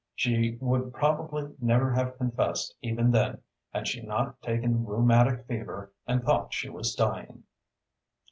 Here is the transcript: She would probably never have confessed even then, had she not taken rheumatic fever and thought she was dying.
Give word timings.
She 0.15 0.57
would 0.61 0.93
probably 0.95 1.53
never 1.61 1.91
have 1.93 2.17
confessed 2.17 2.73
even 2.81 3.11
then, 3.11 3.37
had 3.71 3.87
she 3.87 4.01
not 4.01 4.41
taken 4.41 4.83
rheumatic 4.83 5.45
fever 5.45 5.91
and 6.07 6.23
thought 6.23 6.55
she 6.55 6.69
was 6.69 6.95
dying. 6.95 7.43